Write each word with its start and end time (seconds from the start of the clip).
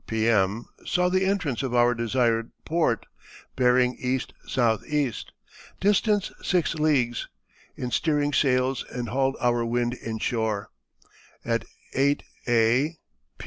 P.M. 0.07 0.65
saw 0.83 1.09
the 1.09 1.25
entrance 1.25 1.61
of 1.61 1.75
our 1.75 1.93
desired 1.93 2.49
port, 2.65 3.05
bearing 3.55 3.95
ESE., 3.99 4.25
distance 5.79 6.31
6 6.41 6.73
leagues, 6.79 7.27
in 7.75 7.91
steering 7.91 8.33
sails 8.33 8.83
and 8.89 9.09
hauled 9.09 9.35
our 9.39 9.63
wind 9.63 9.93
in 9.93 10.17
shore. 10.17 10.69
At 11.45 11.65
8 11.93 12.23
A. 12.47 12.97